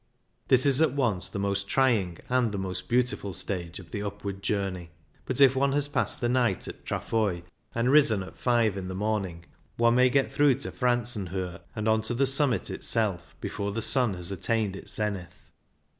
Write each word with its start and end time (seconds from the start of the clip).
This 0.47 0.65
is 0.65 0.81
at 0.81 0.93
once 0.93 1.29
the 1.29 1.37
most 1.37 1.67
trying 1.67 2.17
and 2.27 2.51
the 2.51 2.57
most 2.57 2.89
beautiful 2.89 3.33
stage 3.33 3.77
of 3.77 3.91
the 3.91 4.01
upward 4.01 4.41
journey; 4.41 4.89
but 5.27 5.39
if 5.39 5.55
one 5.55 5.73
has 5.73 5.87
passed 5.87 6.21
the 6.21 6.27
night 6.27 6.67
at 6.67 6.83
Trafoi, 6.83 7.43
and 7.75 7.91
risen 7.91 8.23
at 8.23 8.35
five 8.35 8.75
in 8.77 8.87
the 8.87 8.95
morning, 8.95 9.45
one 9.77 9.93
may 9.93 10.09
get 10.09 10.31
through 10.33 10.55
to 10.55 10.71
Franzenhohe 10.71 11.59
and 11.75 11.87
on 11.87 12.01
to 12.01 12.15
the 12.15 12.25
summit 12.25 12.71
itself 12.71 13.35
before 13.41 13.71
the 13.71 13.79
sun 13.83 14.15
has 14.15 14.31
attained 14.31 14.75
its 14.75 14.91
zenith. 14.91 15.51